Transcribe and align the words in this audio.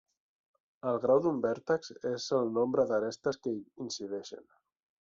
El 0.91 0.97
grau 1.03 1.21
d'un 1.25 1.37
vèrtex 1.43 1.93
és 2.13 2.27
el 2.39 2.51
nombre 2.57 2.89
d'arestes 2.93 3.41
que 3.45 3.55
hi 3.57 3.63
incideixen. 3.87 4.53